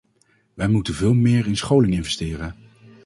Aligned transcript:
Wij 0.53 0.67
moeten 0.67 0.93
veel 0.93 1.13
meer 1.13 1.47
in 1.47 1.57
scholing 1.57 1.93
investeren. 1.93 2.55